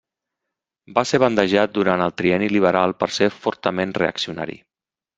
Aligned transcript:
Va 0.97 1.03
ser 1.09 1.19
bandejat 1.25 1.77
durant 1.77 2.05
el 2.07 2.15
Trienni 2.23 2.49
liberal 2.57 2.97
per 3.05 3.13
ser 3.21 3.31
fortament 3.47 3.97
reaccionari. 4.03 4.63